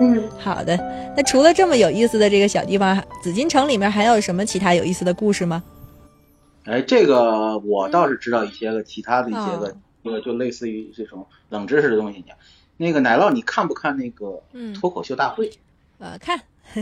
[0.00, 0.76] 嗯，好的。
[1.16, 5.62] 那除了这么有意思的这个小地方，紫禁城里面还有什么其他有意思的故事吗？
[6.64, 12.24] 哎，这个我倒是知道一些个其他的一些个，那个就类似于这种冷知识的东西。
[12.76, 14.42] 那个奶酪，你看不看那个
[14.74, 15.50] 脱口秀大会？
[15.98, 16.40] 呃，看，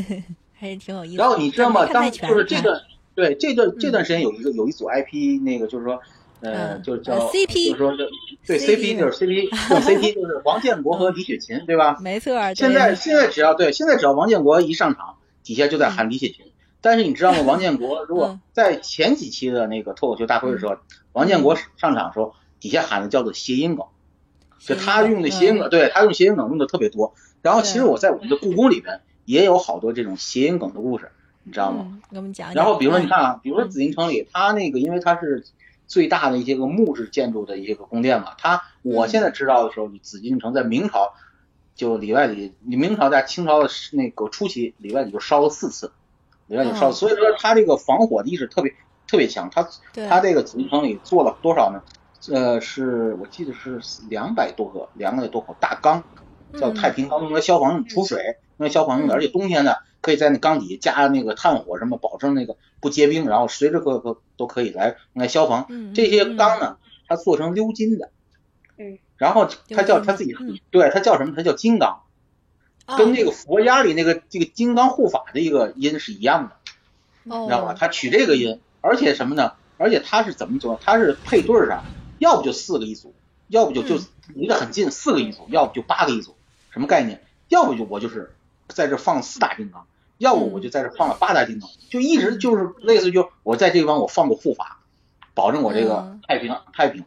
[0.54, 1.22] 还是挺有意思的。
[1.22, 1.84] 然后你知道吗？
[1.86, 2.80] 当就是这段，
[3.14, 6.00] 对这段这段时间有一个有一组 IP，那个就是说。
[6.42, 7.92] 呃，就叫 CP，就是说，
[8.44, 11.96] 对 CP 就是 CP， 用 CP 就是王建国和李雪琴，对吧？
[12.00, 12.32] 没错。
[12.54, 16.46] 现在现在只要对，现在只要王建国一上场，底下就在喊李雪琴。
[16.80, 17.42] 但是你知道吗？
[17.46, 20.76] 王建国如果在前几期的那个脱口秀大会的时候，
[21.12, 23.86] 王建国上场的时候，底下喊的叫做谐音梗，
[24.58, 27.14] 就他用的谐音梗，对他用谐音梗用的特别多。
[27.40, 31.12] 然后其实我在我们的故宫里边也有好多这种谐音梗的故事，
[31.44, 32.00] 你知道吗？
[32.10, 32.52] 给我们讲。
[32.52, 35.44] 然后比如说你看啊，比如说紫禁城里，他那个因为他是。
[35.92, 41.12] 最大的一些个木质建筑的一些个宫殿嘛，它我现在知道的时候，紫禁城在明朝
[41.74, 45.92] 就里外里，你明朝在清朝的那个初期里外里就烧了四次，
[46.46, 48.72] 里外里烧，所以说它这个防火的意识特别
[49.06, 49.50] 特别强。
[49.50, 49.68] 它
[50.08, 51.82] 它这个紫禁城里做了多少呢？
[52.32, 56.02] 呃，是我记得是两百多个两百多口大缸，
[56.58, 59.74] 叫太平缸，用来消防储水，用来消防用的，而且冬天呢。
[60.02, 65.66] 可以在那缸底加那个炭火，什么保证那个不结冰，然后随时可可都可以来来消防。
[65.94, 66.76] 这些缸呢，
[67.08, 68.10] 它做成鎏金的，
[68.76, 70.34] 嗯，然后它叫它自己，
[70.70, 71.34] 对，它叫什么？
[71.36, 72.02] 它叫金刚，
[72.98, 76.56] 跟那个佛家里那个这个金刚护法的一个音是一样的，
[77.22, 77.74] 你知道吧？
[77.78, 79.52] 它取这个音，而且什么呢？
[79.78, 80.78] 而且它是怎么做？
[80.82, 81.84] 它是配对上，
[82.18, 83.14] 要不就四个一组，
[83.46, 84.00] 要不就就
[84.34, 86.34] 离得很近，四个一组，要不就八个一组，
[86.70, 87.22] 什么概念？
[87.48, 88.34] 要不就我就是
[88.68, 89.86] 在这放四大金刚。
[90.22, 94.78] 要不我就在这放了八大金刚，就一直就是类似就我在这地方我放个护法，
[95.34, 97.04] 保证我这个太平太平。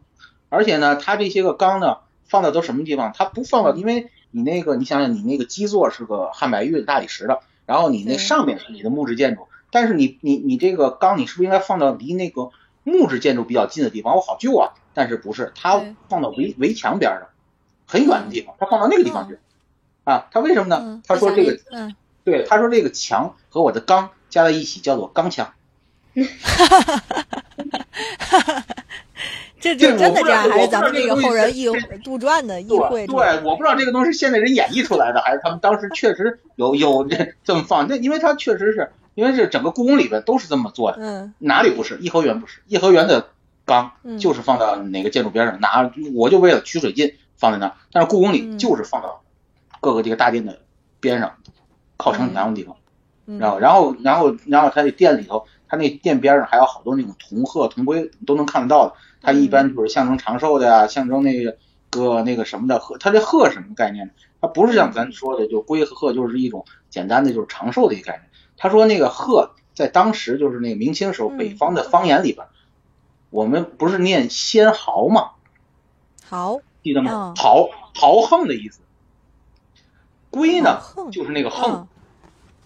[0.50, 3.14] 而且呢，它这些个缸呢放的都什么地方？
[3.16, 12.50] 它不放到，因为你那个你想想，你那个基座是个汉白玉的大理石的，然后你那上面是你的木质建筑，但是你你你这个缸你是不是应该放到离那个
[12.84, 14.74] 木质建筑比较近的地方，我好救啊？
[14.94, 17.30] 但是不是，它放到围围墙边上
[17.88, 19.40] 很远的地方，它放到那个地方去
[20.03, 20.28] 啊？
[20.32, 21.02] 他为什么呢？
[21.08, 21.58] 他说这个。
[22.25, 25.53] 对，他说这个墙和我的钢加在一起叫做钢墙。
[26.16, 26.24] 哈
[26.66, 27.86] 哈哈哈
[28.18, 28.66] 哈哈！
[29.59, 31.66] 这就真的这样，还是咱们这个后人意
[32.03, 33.06] 杜撰的意会？
[33.08, 37.88] 对，我不知道这个东西是现代人演绎出来的，还是他们当时确实有有这这么放。
[37.88, 41.00] 那因为它确实是因为这整个故宫里边都是这么做的。
[41.02, 41.34] 嗯。
[41.40, 41.97] 哪里不是？
[42.00, 42.62] 颐和园不是？
[42.68, 43.30] 颐和园的
[43.66, 47.74] 缸就是放到哪个建筑边上，哪我就为了取水近放在那儿。
[47.91, 49.22] 但是故宫里就是放到
[49.81, 50.59] 各个这个大殿的
[51.00, 51.35] 边上。
[51.97, 52.75] 靠城墙的地方，
[53.39, 58.94] 然后，然后，然后，然后，他那店里头，他那店边上还有好多那种铜鹤、铜龟，都能看得到的。
[59.22, 61.57] 它一般就是象征长寿的呀，象征那个
[61.89, 62.97] 个那个什么的鹤。
[63.00, 64.13] 它这鹤什么概念呢？
[64.39, 68.29] 它不是像咱说的，就龟和鹤就是一种简单的就是长寿的一个概念。
[68.57, 72.45] 他说那个鹤在当时就是那个明清时候北方的方言里边，
[73.31, 75.31] 我们不是念仙豪吗？
[76.23, 77.34] 豪，记得吗？
[77.35, 78.81] 豪豪横的意思。
[80.35, 80.81] 龟呢，
[81.12, 81.88] 就是那个横，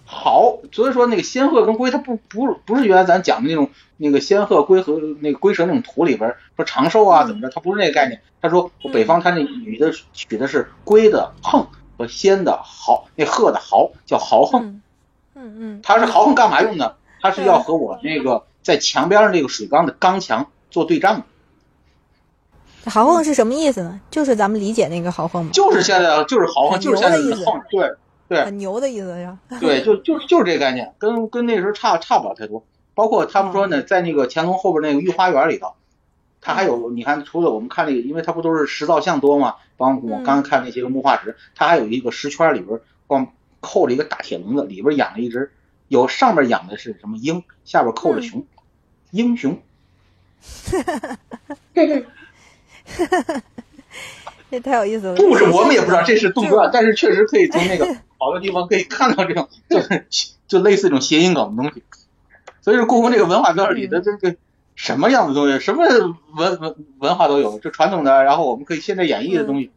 [0.06, 8.22] 好，所以说那个仙鹤跟龟，它不不不是原来咱讲的那种那个仙鹤龟和那个龟蛇那种图里边说长寿啊怎么着，它不是那个概念。
[8.41, 14.81] 他说我北方他那女的取的是龟的横和仙的豪，那鹤的豪叫豪横，
[15.36, 15.56] 嗯。
[15.59, 16.97] 嗯，它是豪横干嘛用的？
[17.22, 21.24] 他是要和我那个在墙边上那个水缸的钢墙做对仗。
[22.85, 24.00] 豪横是什么意思呢？
[24.09, 25.51] 就是咱们理解那个豪横吗？
[25.53, 27.92] 就是现在就是豪横，就是现在的横，对
[28.27, 29.38] 对，很牛的意思呀？
[29.59, 32.63] 对，就就就是这个概念，跟跟那时候差差不了太多。
[32.95, 35.74] 包括他们说呢，在那个乾隆后边那个御花园里头，
[36.42, 39.56] 他还有你看，除了我们看那个，因为他不都是石造像多嘛？
[39.77, 43.31] 包括我刚刚看那些个木化石，他还有一个石圈里边光
[43.62, 45.51] 扣着一个大铁笼子，里边养了一只，
[45.88, 48.45] 有上面养的是什么鹰，下边扣着熊，
[49.12, 49.59] 英雄。
[53.06, 53.42] 哈哈，
[54.51, 55.16] 这太有意思了。
[55.16, 57.86] 故事我们也不知道这是杜撰，但是确实可以从那个
[58.18, 60.06] 好多地方可以看到这种， 就是
[60.48, 61.84] 就类似这种谐音梗的东西。
[62.62, 64.36] 所以说，故宫这个文化标里的这个
[64.75, 65.86] 什么样的东西，什么
[66.36, 69.72] 文文文化都有，就传统的，然后我们可以现在演绎的东西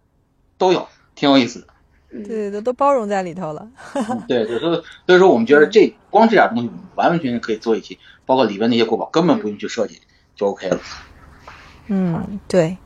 [0.58, 1.66] 都有，挺有意思的。
[2.10, 3.66] 对对，都包容在里头了。
[4.28, 10.00] 对，所以所以说我们觉得这光这点东西完完全全可以做一期，包括里边那些国宝根本不用去设计
[10.36, 10.80] 就 OK 了。
[11.86, 12.76] 嗯，对。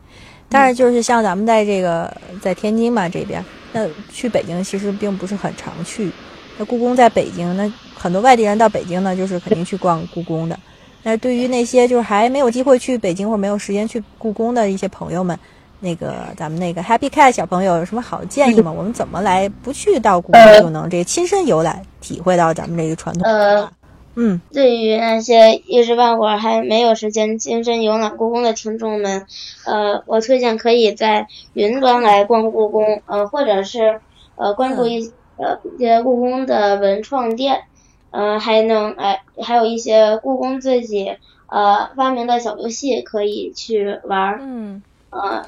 [0.49, 2.11] 但是就是像咱们在这个
[2.41, 6.11] 在天津嘛这边，那去北京其实并不是很常去。
[6.59, 10.59] 那故宫在北京，那很多外地人到北京呢，就是肯定去逛故宫的。
[11.03, 15.39] 那对于那些就是还没有机会去北京或者没有时间去故宫的一些朋友们，
[15.81, 18.73] 那个咱们那个 Happy Cat 小朋友有什么好建议吗？
[18.73, 23.73] 我们怎么来不去到故宫就能这亲身游览，体会到咱们这个传统文化？
[24.17, 29.27] 嗯，对于那些一时半会儿还没有时间亲身游览故宫的听众们，
[29.67, 34.01] 呃，我推荐可以在云端来逛故宫，呃，或者是
[34.37, 37.65] 呃关注一呃一些故宫的文创店，
[38.11, 41.17] 呃，还能哎还有一些故宫自己
[41.49, 44.39] 呃发明的小游戏可以去玩。
[44.41, 45.45] 嗯，呃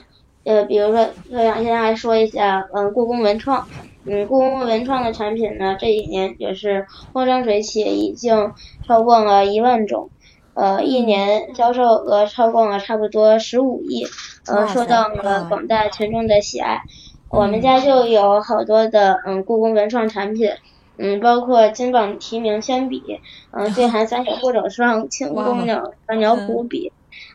[0.48, 3.68] 呃，比如说，我想先来说一下，嗯，故宫文创。
[4.06, 8.54] 嗯，故宫文创的产品呢，这几年也是风生水起，已经
[8.86, 10.08] 超过了一万种，
[10.54, 14.06] 呃，一年销售额超过了差不多十五亿，
[14.46, 16.80] 呃，受到了广大群众的喜爱。
[17.28, 20.50] 我们家就有好多的嗯故宫文创产品，
[20.96, 23.02] 嗯，包括金榜题名铅笔，
[23.50, 26.90] 嗯，岁寒三小护手霜， 清宫鸟鸟虎笔，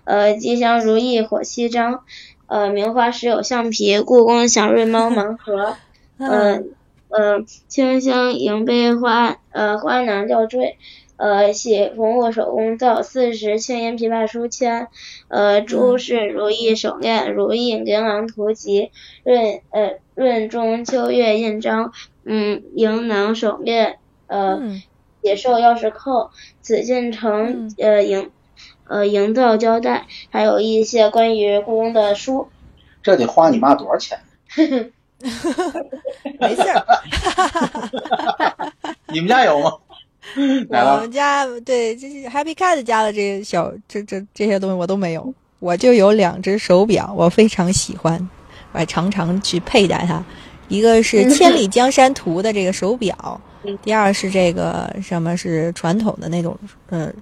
[0.05, 1.99] 呃，吉祥如意火漆章，
[2.47, 5.75] 呃，名花石有橡皮，故宫祥瑞猫盲盒。
[6.17, 6.63] 呃
[7.09, 10.77] 呃，清香迎杯花呃花囊吊坠，
[11.17, 14.87] 呃喜红木手工皂四十青银琵琶书签，
[15.27, 18.91] 呃诸事如意手链如意琳琅图集
[19.23, 21.93] 润呃润中秋月印章
[22.25, 24.61] 嗯银囊手链呃
[25.21, 26.31] 野兽钥匙扣
[26.61, 28.31] 紫禁城呃营
[28.87, 32.47] 呃营造胶带，还有一些关于故宫的书。
[33.01, 34.19] 这得花你妈多少钱？
[36.39, 36.85] 没事儿
[39.07, 39.71] 你们家有吗？
[40.35, 48.29] 我们家对，这是 Happy Cat 家的这些小这这这些东西我都没有，我就有两只手表，我非常喜欢，
[48.71, 50.23] 我还常常去佩戴它。
[50.69, 53.39] 一个是《千里江山图》的这个手表，
[53.81, 56.57] 第二是这个什么是传统的那种，
[56.89, 57.13] 嗯。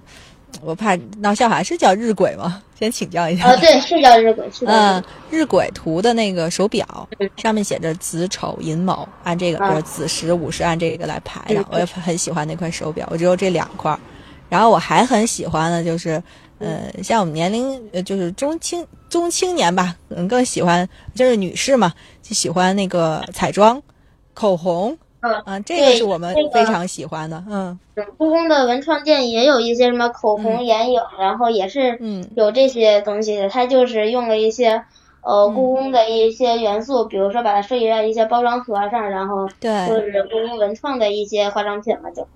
[0.60, 2.62] 我怕闹笑话，是叫日晷吗？
[2.78, 3.48] 先请教一下。
[3.48, 4.72] 哦，对，是叫日晷，是的。
[4.72, 11.64] 嗯，日晷图的那个手表，上面写着子丑寅卯，按这个，是子时午时按这个来排的。
[11.70, 13.96] 我也很喜欢那块手表，我只有这两块。
[14.48, 16.22] 然后我还很喜欢的就是，
[16.58, 23.82] 呃，像我们年龄，呃，就是中青中青年吧，可能更喜欢，就是女士嘛，就喜欢那个彩妆、
[24.34, 24.98] 口红。
[25.44, 27.42] 嗯，这个是我们非常喜欢的。
[27.48, 27.78] 嗯，
[28.18, 33.48] 故宫的文创店也有一些什么口红、眼影，然后也是嗯有这些东西的。
[33.48, 34.82] 它就是用了一些
[35.20, 42.26] 呃故宫的一些元素，比如说把它设计在一些包装盒上，然后对就是故宫文创的一些化妆品嘛，就。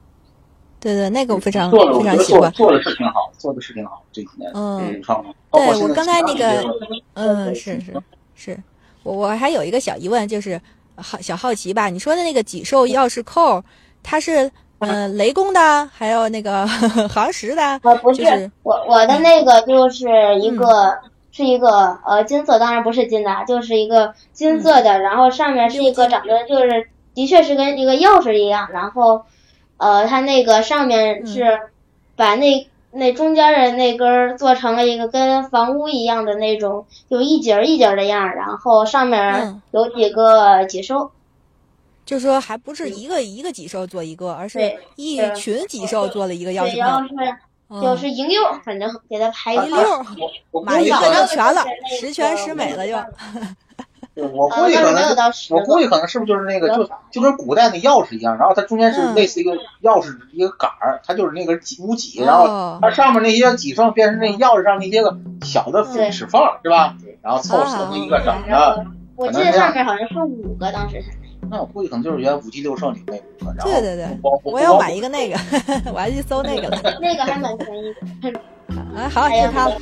[0.79, 2.53] 对对，那个我非常非常喜欢。
[2.53, 5.25] 做的是挺好，做的是挺好，这几年嗯创。
[5.51, 6.63] 对我刚才那个，
[7.15, 7.93] 嗯，是是
[8.37, 8.57] 是，
[9.03, 10.61] 我我还有一个小疑问就是。
[10.97, 13.63] 好小好奇吧，你说的那个脊兽钥匙扣，
[14.03, 16.67] 它是嗯雷公的，还有那个
[17.09, 17.63] 航石的？
[17.83, 20.07] 呃，不是，我我的那个就是
[20.41, 20.99] 一个
[21.33, 29.25] 是一个呃金色，当然不是金的，就是一个金色的，然后上面是一个长得就是的确是跟一个钥匙一样，然后
[29.77, 31.61] 呃它那个上面是
[32.17, 32.69] 把那。
[32.97, 41.11] 那中间的那根儿做成了一个跟房屋一样的那种，有一节一节的样，然后上面有几个脊兽，
[42.05, 44.59] 就说还不是一个一个脊兽做一个，而是
[44.97, 46.83] 一群脊兽做了一个钥匙
[47.69, 51.65] 扣，就是一溜，反正给它排一溜，马一个就全了，
[52.01, 52.97] 十全十美了就。
[54.17, 55.17] 我估计可能，
[55.51, 66.97] 我估计可能是不是就是那个，就就跟古代那钥匙一样，然后它中间是类似一个钥匙一个杆儿，它就是那个几五几，然后它上面那些几缝变成那钥匙上那些个小的齿缝，是吧？
[67.23, 68.87] 然后凑成一个整的。
[69.17, 71.03] 我记得上面好像是五个，当时。
[71.49, 73.63] 那我估计可能就是原五 G 六圣里那五个。
[73.63, 75.39] 对对对，我要买一个那个，
[75.93, 76.79] 我还去搜那个了。
[77.01, 77.95] 那个还蛮便宜
[78.33, 78.41] 的。
[78.97, 79.77] 啊， 好，就它了。